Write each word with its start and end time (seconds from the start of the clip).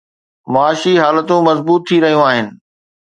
معاشي 0.53 0.93
حالتون 1.03 1.39
مضبوط 1.49 1.81
ٿي 1.87 1.95
رهيون 2.03 2.23
آهن. 2.29 2.47